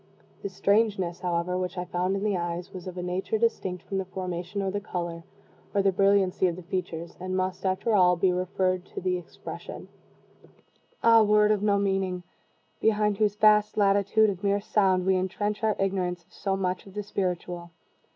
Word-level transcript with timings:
The 0.41 0.49
"strangeness," 0.49 1.19
however, 1.19 1.59
which 1.59 1.77
I 1.77 1.85
found 1.85 2.15
in 2.15 2.23
the 2.23 2.35
eyes 2.35 2.73
was 2.73 2.87
of 2.87 2.97
a 2.97 3.03
nature 3.03 3.37
distinct 3.37 3.83
from 3.83 3.99
the 3.99 4.05
formation, 4.05 4.63
or 4.63 4.71
the 4.71 4.79
color, 4.79 5.23
or 5.75 5.83
the 5.83 5.91
brilliancy 5.91 6.47
of 6.47 6.55
the 6.55 6.63
features, 6.63 7.15
and 7.19 7.37
must, 7.37 7.67
after 7.67 7.93
all, 7.93 8.15
be 8.15 8.31
referred 8.31 8.83
to 8.95 8.99
the 8.99 9.19
expression. 9.19 9.89
Ah, 11.03 11.21
word 11.21 11.51
of 11.51 11.61
no 11.61 11.77
meaning! 11.77 12.23
behind 12.79 13.17
whose 13.19 13.35
vast 13.35 13.77
latitude 13.77 14.31
of 14.31 14.43
mere 14.43 14.59
sound 14.59 15.05
we 15.05 15.15
intrench 15.15 15.61
our 15.63 15.75
ignorance 15.77 16.23
of 16.25 16.33
so 16.33 16.57
much 16.57 16.87
of 16.87 16.95
the 16.95 17.03
spiritual. 17.03 17.69